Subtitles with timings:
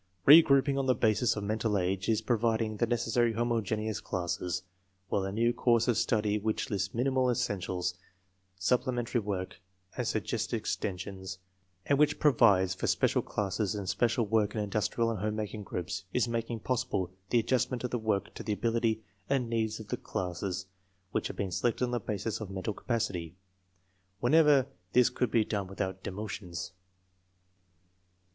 [0.25, 4.63] Re grouping on the basis of mental age is providing the necessary homogeneous classes,
[5.09, 7.93] while a new course of study which lists minimum essentials,
[8.57, 9.61] supplementary work,
[9.95, 11.37] and suggested extensions,
[11.85, 16.05] and which provides for special classes and special work in industrial and home making groups,
[16.11, 19.97] is making possible the adjustment of the work to the ability and needs of the
[19.97, 20.65] classes
[21.11, 23.35] which have been selected on the basis of mental capacity,
[24.19, 26.71] whenever this could be done without demotions.